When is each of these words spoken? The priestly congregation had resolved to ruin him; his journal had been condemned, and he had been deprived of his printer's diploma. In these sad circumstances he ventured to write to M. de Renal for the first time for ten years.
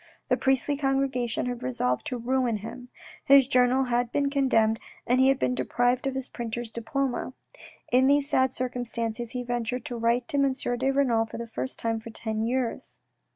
The 0.29 0.35
priestly 0.35 0.77
congregation 0.77 1.45
had 1.45 1.61
resolved 1.61 2.07
to 2.07 2.17
ruin 2.17 2.57
him; 2.57 2.89
his 3.23 3.45
journal 3.45 3.83
had 3.83 4.11
been 4.11 4.31
condemned, 4.31 4.79
and 5.05 5.19
he 5.19 5.27
had 5.27 5.37
been 5.37 5.53
deprived 5.53 6.07
of 6.07 6.15
his 6.15 6.27
printer's 6.27 6.71
diploma. 6.71 7.33
In 7.91 8.07
these 8.07 8.27
sad 8.27 8.51
circumstances 8.51 9.33
he 9.33 9.43
ventured 9.43 9.85
to 9.85 9.95
write 9.97 10.27
to 10.29 10.37
M. 10.37 10.53
de 10.53 10.89
Renal 10.89 11.27
for 11.27 11.37
the 11.37 11.45
first 11.45 11.77
time 11.77 11.99
for 11.99 12.09
ten 12.09 12.41
years. 12.41 13.03